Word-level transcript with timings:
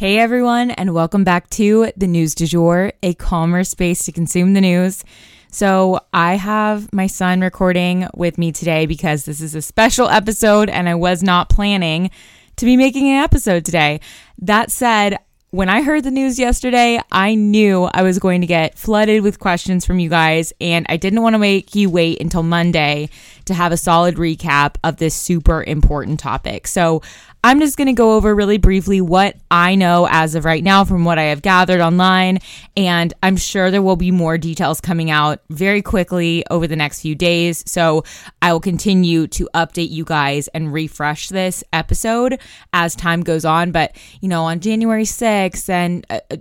Hey 0.00 0.16
everyone, 0.18 0.70
and 0.70 0.94
welcome 0.94 1.24
back 1.24 1.50
to 1.50 1.92
the 1.94 2.06
News 2.06 2.34
du 2.34 2.46
Jour, 2.46 2.94
a 3.02 3.12
calmer 3.12 3.64
space 3.64 4.06
to 4.06 4.12
consume 4.12 4.54
the 4.54 4.60
news. 4.62 5.04
So, 5.52 6.00
I 6.14 6.36
have 6.36 6.90
my 6.90 7.06
son 7.06 7.42
recording 7.42 8.08
with 8.14 8.38
me 8.38 8.50
today 8.50 8.86
because 8.86 9.26
this 9.26 9.42
is 9.42 9.54
a 9.54 9.60
special 9.60 10.08
episode 10.08 10.70
and 10.70 10.88
I 10.88 10.94
was 10.94 11.22
not 11.22 11.50
planning 11.50 12.10
to 12.56 12.64
be 12.64 12.78
making 12.78 13.10
an 13.10 13.22
episode 13.22 13.66
today. 13.66 14.00
That 14.38 14.70
said, 14.70 15.18
when 15.50 15.68
I 15.68 15.82
heard 15.82 16.04
the 16.04 16.10
news 16.10 16.38
yesterday, 16.38 16.98
I 17.12 17.34
knew 17.34 17.84
I 17.84 18.02
was 18.02 18.18
going 18.20 18.40
to 18.40 18.46
get 18.46 18.78
flooded 18.78 19.22
with 19.22 19.40
questions 19.40 19.84
from 19.84 19.98
you 19.98 20.08
guys, 20.08 20.52
and 20.60 20.86
I 20.88 20.96
didn't 20.96 21.22
want 21.22 21.34
to 21.34 21.38
make 21.38 21.74
you 21.74 21.90
wait 21.90 22.22
until 22.22 22.44
Monday 22.44 23.10
to 23.46 23.54
have 23.54 23.72
a 23.72 23.76
solid 23.76 24.14
recap 24.14 24.76
of 24.84 24.96
this 24.96 25.14
super 25.14 25.62
important 25.64 26.20
topic. 26.20 26.68
So 26.68 27.02
I'm 27.42 27.58
just 27.58 27.78
going 27.78 27.86
to 27.86 27.94
go 27.94 28.16
over 28.16 28.34
really 28.34 28.58
briefly 28.58 29.00
what 29.00 29.34
I 29.50 29.74
know 29.74 30.06
as 30.10 30.34
of 30.34 30.44
right 30.44 30.62
now 30.62 30.84
from 30.84 31.04
what 31.04 31.18
I 31.18 31.24
have 31.24 31.40
gathered 31.40 31.80
online. 31.80 32.40
And 32.76 33.14
I'm 33.22 33.38
sure 33.38 33.70
there 33.70 33.80
will 33.80 33.96
be 33.96 34.10
more 34.10 34.36
details 34.36 34.78
coming 34.78 35.10
out 35.10 35.40
very 35.48 35.80
quickly 35.80 36.44
over 36.50 36.66
the 36.66 36.76
next 36.76 37.00
few 37.00 37.14
days. 37.14 37.64
So 37.66 38.04
I 38.42 38.52
will 38.52 38.60
continue 38.60 39.26
to 39.28 39.48
update 39.54 39.90
you 39.90 40.04
guys 40.04 40.48
and 40.48 40.70
refresh 40.70 41.28
this 41.28 41.64
episode 41.72 42.38
as 42.74 42.94
time 42.94 43.22
goes 43.22 43.46
on. 43.46 43.72
But, 43.72 43.96
you 44.20 44.28
know, 44.28 44.44
on 44.44 44.60
January 44.60 45.04
6th 45.04 45.66
and 45.70 46.04
uh, 46.10 46.20
uh, 46.30 46.36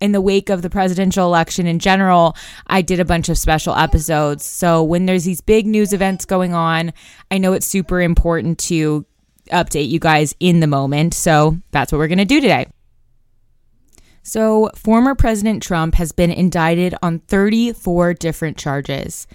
in 0.00 0.12
the 0.12 0.20
wake 0.22 0.48
of 0.48 0.62
the 0.62 0.70
presidential 0.70 1.26
election 1.26 1.66
in 1.66 1.78
general, 1.78 2.34
I 2.66 2.80
did 2.80 3.00
a 3.00 3.04
bunch 3.04 3.28
of 3.28 3.36
special 3.36 3.74
episodes. 3.74 4.46
So 4.46 4.82
when 4.82 5.04
there's 5.04 5.24
these 5.24 5.42
big 5.42 5.66
news 5.66 5.92
events 5.92 6.24
going 6.24 6.54
on, 6.54 6.94
I 7.30 7.36
know 7.36 7.52
it's 7.52 7.66
super 7.66 8.00
important 8.00 8.58
to 8.60 9.04
update 9.48 9.88
you 9.88 9.98
guys 9.98 10.34
in 10.40 10.60
the 10.60 10.66
moment. 10.66 11.14
So 11.14 11.58
that's 11.70 11.92
what 11.92 11.98
we're 11.98 12.08
going 12.08 12.18
to 12.18 12.24
do 12.24 12.40
today. 12.40 12.66
So, 14.22 14.68
former 14.74 15.14
President 15.14 15.62
Trump 15.62 15.94
has 15.94 16.12
been 16.12 16.30
indicted 16.30 16.94
on 17.02 17.20
34 17.20 18.12
different 18.12 18.58
charges. 18.58 19.26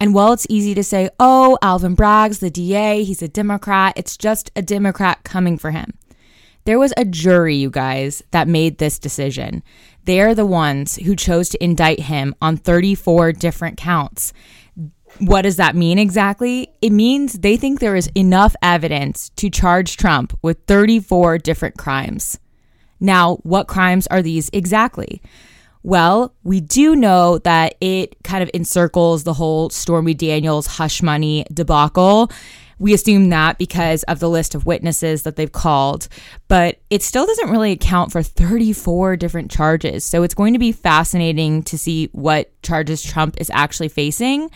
And 0.00 0.12
while 0.12 0.32
it's 0.32 0.46
easy 0.48 0.74
to 0.74 0.82
say, 0.82 1.08
oh, 1.20 1.56
Alvin 1.62 1.94
Bragg's 1.94 2.40
the 2.40 2.50
DA, 2.50 3.04
he's 3.04 3.22
a 3.22 3.28
Democrat, 3.28 3.92
it's 3.96 4.16
just 4.16 4.50
a 4.56 4.62
Democrat 4.62 5.22
coming 5.22 5.56
for 5.56 5.70
him. 5.70 5.92
There 6.64 6.78
was 6.78 6.92
a 6.96 7.04
jury, 7.04 7.54
you 7.56 7.70
guys, 7.70 8.22
that 8.32 8.48
made 8.48 8.78
this 8.78 8.98
decision. 8.98 9.62
They're 10.04 10.34
the 10.34 10.46
ones 10.46 10.96
who 10.96 11.14
chose 11.14 11.48
to 11.50 11.62
indict 11.62 12.00
him 12.00 12.34
on 12.42 12.56
34 12.56 13.32
different 13.32 13.76
counts. 13.76 14.32
What 15.18 15.42
does 15.42 15.56
that 15.56 15.76
mean 15.76 15.98
exactly? 15.98 16.72
It 16.80 16.90
means 16.90 17.34
they 17.34 17.56
think 17.56 17.78
there 17.78 17.96
is 17.96 18.10
enough 18.14 18.56
evidence 18.62 19.30
to 19.36 19.50
charge 19.50 19.96
Trump 19.96 20.36
with 20.42 20.64
34 20.66 21.38
different 21.38 21.76
crimes. 21.76 22.38
Now, 23.00 23.36
what 23.42 23.66
crimes 23.66 24.06
are 24.06 24.22
these 24.22 24.50
exactly? 24.52 25.20
Well, 25.82 26.34
we 26.42 26.60
do 26.60 26.94
know 26.94 27.38
that 27.38 27.76
it 27.80 28.22
kind 28.22 28.42
of 28.42 28.50
encircles 28.52 29.24
the 29.24 29.32
whole 29.32 29.70
Stormy 29.70 30.12
Daniels 30.12 30.66
hush 30.66 31.02
money 31.02 31.46
debacle. 31.52 32.30
We 32.78 32.94
assume 32.94 33.28
that 33.30 33.58
because 33.58 34.02
of 34.04 34.20
the 34.20 34.28
list 34.28 34.54
of 34.54 34.66
witnesses 34.66 35.22
that 35.22 35.36
they've 35.36 35.52
called, 35.52 36.08
but 36.48 36.80
it 36.88 37.02
still 37.02 37.26
doesn't 37.26 37.50
really 37.50 37.72
account 37.72 38.12
for 38.12 38.22
34 38.22 39.16
different 39.16 39.50
charges. 39.50 40.04
So 40.04 40.22
it's 40.22 40.34
going 40.34 40.54
to 40.54 40.58
be 40.58 40.72
fascinating 40.72 41.62
to 41.64 41.76
see 41.76 42.08
what 42.12 42.50
charges 42.62 43.02
Trump 43.02 43.36
is 43.38 43.50
actually 43.52 43.88
facing. 43.88 44.50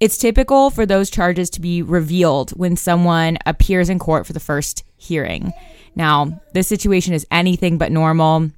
It's 0.00 0.18
typical 0.18 0.70
for 0.70 0.86
those 0.86 1.10
charges 1.10 1.50
to 1.50 1.60
be 1.60 1.82
revealed 1.82 2.50
when 2.52 2.76
someone 2.76 3.38
appears 3.46 3.88
in 3.88 3.98
court 3.98 4.26
for 4.26 4.32
the 4.32 4.40
first 4.40 4.84
hearing. 4.96 5.52
Now, 5.96 6.40
this 6.52 6.68
situation 6.68 7.14
is 7.14 7.26
anything 7.30 7.78
but 7.78 7.90
normal. 7.90 8.50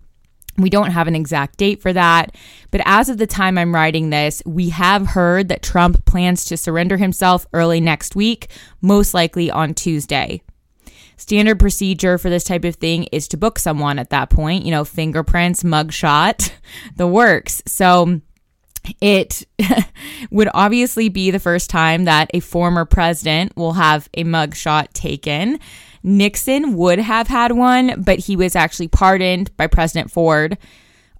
We 0.59 0.69
don't 0.69 0.91
have 0.91 1.09
an 1.09 1.17
exact 1.17 1.57
date 1.57 1.81
for 1.81 1.93
that, 1.93 2.37
but 2.71 2.83
as 2.85 3.09
of 3.09 3.17
the 3.17 3.27
time 3.27 3.57
I'm 3.57 3.75
writing 3.75 4.11
this, 4.11 4.43
we 4.45 4.69
have 4.71 5.07
heard 5.07 5.49
that 5.49 5.63
Trump 5.63 6.05
plans 6.05 6.45
to 6.47 6.57
surrender 6.59 6.99
himself 6.99 7.47
early 7.55 7.81
next 7.81 8.15
week, 8.15 8.51
most 8.83 9.15
likely 9.15 9.51
on 9.51 9.73
Tuesday. 9.73 10.43
Standard 11.17 11.59
procedure 11.59 12.19
for 12.19 12.29
this 12.29 12.45
type 12.45 12.65
of 12.65 12.77
thing 12.77 13.05
is 13.05 13.29
to 13.29 13.37
book 13.37 13.59
someone 13.59 13.99
at 13.99 14.11
that 14.11 14.29
point, 14.29 14.65
you 14.65 14.71
know, 14.71 14.85
fingerprints, 14.85 15.63
mugshot, 15.63 16.51
the 16.97 17.07
works. 17.07 17.63
So 17.67 18.21
it 19.01 19.47
would 20.31 20.49
obviously 20.55 21.09
be 21.09 21.31
the 21.31 21.39
first 21.39 21.71
time 21.71 22.05
that 22.05 22.31
a 22.35 22.41
former 22.41 22.85
president 22.85 23.57
will 23.57 23.75
have 23.75 24.09
a 24.15 24.25
mugshot 24.25 24.89
taken. 24.93 25.59
Nixon 26.03 26.75
would 26.75 26.99
have 26.99 27.29
had 27.29 27.53
one, 27.53 28.03
but 28.03 28.21
he 28.21 28.37
was 28.37 28.57
actually 28.57 28.89
pardoned 28.89 29.55
by 29.57 29.67
President 29.67 30.11
Ford. 30.11 30.57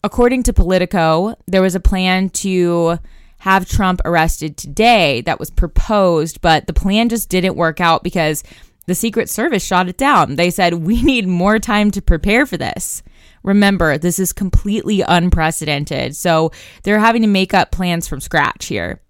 According 0.03 0.45
to 0.45 0.53
Politico, 0.53 1.37
there 1.47 1.63
was 1.63 1.75
a 1.75 1.81
plan 1.81 2.31
to 2.31 2.99
have 3.39 3.69
Trump 3.69 4.01
arrested 4.05 4.57
today 4.57 5.21
that 5.23 5.39
was 5.39 5.51
proposed, 5.51 6.41
but 6.41 6.67
the 6.67 6.73
plan 6.73 7.09
just 7.09 7.29
didn't 7.29 7.57
work 7.57 7.81
out 7.81 8.03
because 8.03 8.43
the 8.87 8.95
Secret 8.95 9.29
Service 9.29 9.65
shot 9.65 9.89
it 9.89 9.97
down. 9.97 10.37
They 10.37 10.51
said, 10.51 10.75
We 10.75 11.03
need 11.03 11.27
more 11.27 11.59
time 11.59 11.91
to 11.93 12.03
prepare 12.03 12.47
for 12.47 12.57
this. 12.57 13.03
Remember, 13.43 13.99
this 13.99 14.19
is 14.19 14.33
completely 14.33 15.03
unprecedented. 15.03 16.15
So 16.17 16.53
they're 16.83 16.99
having 16.99 17.23
to 17.23 17.29
make 17.29 17.55
up 17.55 17.71
plans 17.71 18.07
from 18.07 18.21
scratch 18.21 18.67
here. 18.67 19.01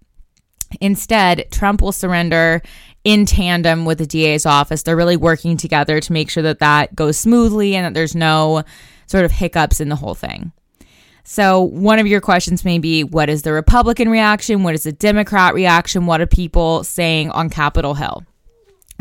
Instead, 0.79 1.51
Trump 1.51 1.81
will 1.81 1.91
surrender 1.91 2.61
in 3.03 3.25
tandem 3.25 3.83
with 3.83 3.97
the 3.97 4.05
DA's 4.05 4.45
office. 4.45 4.83
They're 4.83 4.95
really 4.95 5.17
working 5.17 5.57
together 5.57 5.99
to 5.99 6.13
make 6.13 6.29
sure 6.29 6.43
that 6.43 6.59
that 6.59 6.95
goes 6.95 7.17
smoothly 7.17 7.75
and 7.75 7.85
that 7.85 7.93
there's 7.93 8.15
no 8.15 8.63
sort 9.07 9.25
of 9.25 9.31
hiccups 9.31 9.81
in 9.81 9.89
the 9.89 9.95
whole 9.95 10.15
thing. 10.15 10.53
So, 11.23 11.61
one 11.61 11.99
of 11.99 12.07
your 12.07 12.21
questions 12.21 12.65
may 12.65 12.79
be 12.79 13.03
what 13.03 13.29
is 13.29 13.43
the 13.43 13.53
Republican 13.53 14.09
reaction? 14.09 14.63
What 14.63 14.73
is 14.73 14.83
the 14.83 14.91
Democrat 14.91 15.53
reaction? 15.53 16.07
What 16.07 16.19
are 16.19 16.25
people 16.25 16.83
saying 16.83 17.29
on 17.31 17.49
Capitol 17.49 17.93
Hill? 17.93 18.23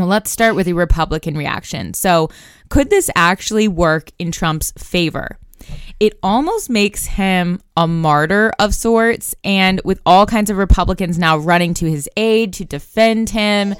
Well, 0.01 0.09
let's 0.09 0.31
start 0.31 0.55
with 0.55 0.65
the 0.65 0.73
Republican 0.73 1.37
reaction. 1.37 1.93
So, 1.93 2.31
could 2.71 2.89
this 2.89 3.11
actually 3.15 3.69
work 3.69 4.11
in 4.19 4.33
Trump's 4.33 4.73
favor? 4.79 5.37
It 6.01 6.19
almost 6.23 6.71
makes 6.71 7.05
him 7.05 7.61
a 7.77 7.87
martyr 7.87 8.51
of 8.59 8.75
sorts. 8.75 9.35
And 9.45 9.79
with 9.85 10.01
all 10.07 10.25
kinds 10.25 10.49
of 10.49 10.57
Republicans 10.57 11.19
now 11.19 11.37
running 11.37 11.75
to 11.75 11.85
his 11.85 12.09
aid 12.17 12.55
to 12.55 12.65
defend 12.65 13.29
him, 13.29 13.75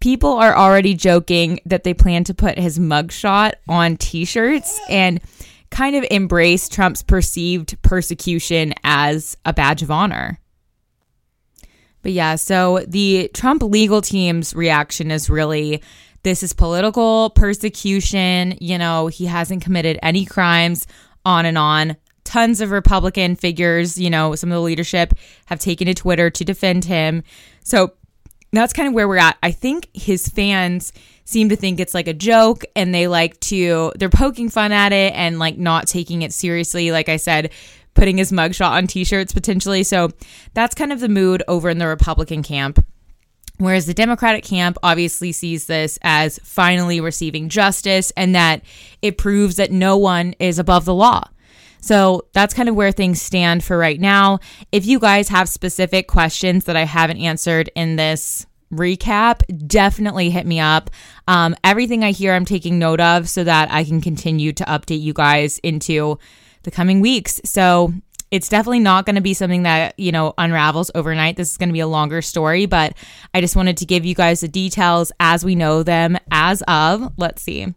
people 0.00 0.32
are 0.32 0.56
already 0.56 0.94
joking 0.94 1.60
that 1.66 1.84
they 1.84 1.94
plan 1.94 2.24
to 2.24 2.34
put 2.34 2.58
his 2.58 2.80
mugshot 2.80 3.52
on 3.68 3.96
t 3.96 4.24
shirts 4.24 4.76
and 4.88 5.20
kind 5.70 5.94
of 5.94 6.04
embrace 6.10 6.68
Trump's 6.68 7.04
perceived 7.04 7.80
persecution 7.82 8.74
as 8.82 9.36
a 9.44 9.52
badge 9.52 9.82
of 9.82 9.92
honor. 9.92 10.40
But 12.08 12.14
yeah, 12.14 12.36
so 12.36 12.86
the 12.88 13.30
Trump 13.34 13.62
legal 13.62 14.00
team's 14.00 14.54
reaction 14.54 15.10
is 15.10 15.28
really 15.28 15.82
this 16.22 16.42
is 16.42 16.54
political 16.54 17.28
persecution. 17.28 18.56
You 18.62 18.78
know, 18.78 19.08
he 19.08 19.26
hasn't 19.26 19.62
committed 19.62 19.98
any 20.02 20.24
crimes, 20.24 20.86
on 21.26 21.44
and 21.44 21.58
on. 21.58 21.98
Tons 22.24 22.62
of 22.62 22.70
Republican 22.70 23.36
figures, 23.36 24.00
you 24.00 24.08
know, 24.08 24.34
some 24.36 24.50
of 24.50 24.56
the 24.56 24.62
leadership 24.62 25.12
have 25.44 25.58
taken 25.58 25.86
to 25.86 25.92
Twitter 25.92 26.30
to 26.30 26.46
defend 26.46 26.86
him. 26.86 27.24
So 27.62 27.92
that's 28.54 28.72
kind 28.72 28.88
of 28.88 28.94
where 28.94 29.06
we're 29.06 29.18
at. 29.18 29.36
I 29.42 29.50
think 29.50 29.90
his 29.92 30.28
fans 30.28 30.94
seem 31.26 31.50
to 31.50 31.56
think 31.56 31.78
it's 31.78 31.92
like 31.92 32.08
a 32.08 32.14
joke 32.14 32.64
and 32.74 32.94
they 32.94 33.06
like 33.06 33.38
to, 33.40 33.92
they're 33.96 34.08
poking 34.08 34.48
fun 34.48 34.72
at 34.72 34.94
it 34.94 35.12
and 35.14 35.38
like 35.38 35.58
not 35.58 35.86
taking 35.86 36.22
it 36.22 36.32
seriously. 36.32 36.90
Like 36.90 37.10
I 37.10 37.18
said, 37.18 37.50
putting 37.98 38.18
his 38.18 38.30
mugshot 38.30 38.70
on 38.70 38.86
t 38.86 39.04
shirts 39.04 39.32
potentially. 39.32 39.82
So 39.82 40.10
that's 40.54 40.74
kind 40.74 40.92
of 40.92 41.00
the 41.00 41.08
mood 41.08 41.42
over 41.48 41.68
in 41.68 41.78
the 41.78 41.86
Republican 41.88 42.42
camp. 42.42 42.84
Whereas 43.58 43.86
the 43.86 43.94
Democratic 43.94 44.44
camp 44.44 44.78
obviously 44.84 45.32
sees 45.32 45.66
this 45.66 45.98
as 46.02 46.38
finally 46.44 47.00
receiving 47.00 47.48
justice 47.48 48.12
and 48.16 48.36
that 48.36 48.62
it 49.02 49.18
proves 49.18 49.56
that 49.56 49.72
no 49.72 49.96
one 49.96 50.34
is 50.38 50.60
above 50.60 50.84
the 50.84 50.94
law. 50.94 51.24
So 51.80 52.26
that's 52.34 52.54
kind 52.54 52.68
of 52.68 52.76
where 52.76 52.92
things 52.92 53.20
stand 53.20 53.64
for 53.64 53.76
right 53.76 54.00
now. 54.00 54.38
If 54.70 54.86
you 54.86 55.00
guys 55.00 55.28
have 55.28 55.48
specific 55.48 56.06
questions 56.06 56.64
that 56.66 56.76
I 56.76 56.84
haven't 56.84 57.18
answered 57.18 57.68
in 57.74 57.96
this 57.96 58.46
recap, 58.72 59.42
definitely 59.66 60.30
hit 60.30 60.46
me 60.46 60.60
up. 60.60 60.90
Um, 61.26 61.56
everything 61.64 62.04
I 62.04 62.12
hear, 62.12 62.34
I'm 62.34 62.44
taking 62.44 62.78
note 62.78 63.00
of 63.00 63.28
so 63.28 63.42
that 63.42 63.72
I 63.72 63.82
can 63.82 64.00
continue 64.00 64.52
to 64.52 64.64
update 64.64 65.00
you 65.00 65.12
guys 65.12 65.58
into 65.58 66.18
the 66.62 66.70
coming 66.70 67.00
weeks. 67.00 67.40
So 67.44 67.92
it's 68.30 68.48
definitely 68.48 68.80
not 68.80 69.06
going 69.06 69.16
to 69.16 69.22
be 69.22 69.34
something 69.34 69.62
that, 69.62 69.98
you 69.98 70.12
know, 70.12 70.34
unravels 70.36 70.90
overnight. 70.94 71.36
This 71.36 71.50
is 71.50 71.56
going 71.56 71.70
to 71.70 71.74
be 71.74 71.80
a 71.80 71.86
longer 71.86 72.20
story, 72.20 72.66
but 72.66 72.94
I 73.32 73.40
just 73.40 73.56
wanted 73.56 73.78
to 73.78 73.86
give 73.86 74.04
you 74.04 74.14
guys 74.14 74.40
the 74.40 74.48
details 74.48 75.12
as 75.18 75.44
we 75.44 75.54
know 75.54 75.82
them 75.82 76.18
as 76.30 76.62
of, 76.68 77.12
let's 77.16 77.42
see, 77.42 77.74